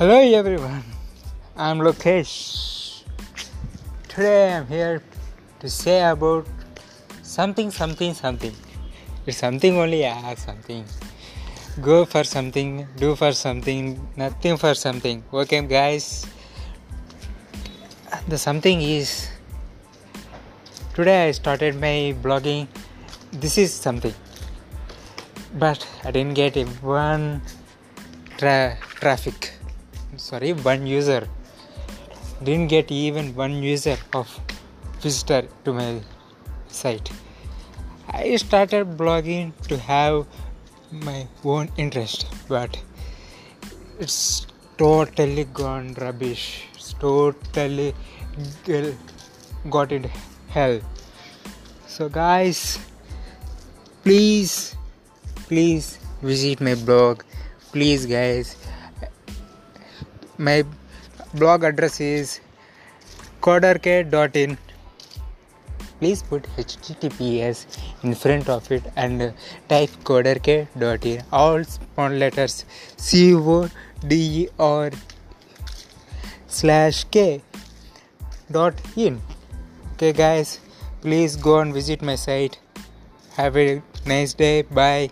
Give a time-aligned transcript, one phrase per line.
[0.00, 0.82] Hello everyone,
[1.54, 3.02] I'm Lokesh.
[4.08, 5.02] Today I'm here
[5.58, 6.46] to say about
[7.22, 8.54] something, something, something.
[9.26, 10.86] It's something only, yeah, something.
[11.82, 15.22] Go for something, do for something, nothing for something.
[15.34, 16.26] Okay, guys.
[18.26, 19.28] The something is
[20.94, 22.68] today I started my blogging.
[23.32, 24.14] This is something,
[25.52, 27.42] but I didn't get one
[28.38, 29.59] tra- traffic
[30.16, 31.28] sorry one user.
[32.42, 34.40] Didn't get even one user of
[35.00, 36.00] visitor to my
[36.68, 37.10] site.
[38.08, 40.26] I started blogging to have
[40.90, 42.78] my own interest but
[43.98, 44.46] it's
[44.78, 46.64] totally gone rubbish.
[46.74, 47.94] It's totally
[49.68, 50.10] got in
[50.48, 50.80] hell.
[51.86, 52.78] So guys
[54.02, 54.76] please
[55.46, 57.22] please visit my blog.
[57.72, 58.56] Please guys
[60.48, 60.64] my
[61.34, 62.40] blog address is
[63.42, 64.56] coderk.in
[65.98, 67.58] please put https
[68.02, 69.34] in front of it and
[69.68, 72.64] type coderk.in all small letters
[72.96, 73.58] c o
[74.08, 74.90] d e r
[76.48, 77.42] slash k
[78.50, 79.20] dot in.
[79.92, 80.58] Okay guys
[81.02, 82.58] please go and visit my site.
[83.36, 84.62] Have a nice day.
[84.62, 85.10] Bye